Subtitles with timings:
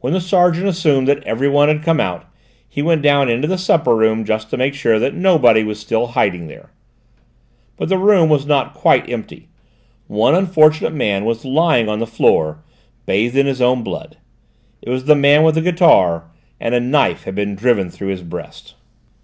[0.00, 2.24] When the sergeant assumed that every one had come out,
[2.68, 6.08] he went down into the supper room, just to make sure that nobody was still
[6.08, 6.72] hiding there.
[7.76, 9.46] But the room was not quite empty.
[10.08, 12.64] One unfortunate man was lying on the floor,
[13.06, 14.16] bathed in his own blood.
[14.82, 16.24] It was the man with the guitar,
[16.58, 18.74] and a knife had been driven through his breast!